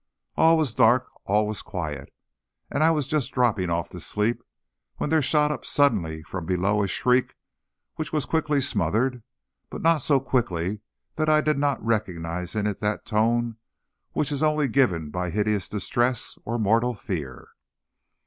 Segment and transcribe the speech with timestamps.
[0.35, 2.11] All was dark, all was quiet,
[2.71, 4.41] and I was just dropping off to sleep,
[4.97, 7.35] when there shot up suddenly from below a shriek,
[7.97, 9.21] which was quickly smothered,
[9.69, 10.79] but not so quickly
[11.17, 13.57] that I did not recognize in it that tone
[14.13, 17.49] which is only given by hideous distress or mortal fear.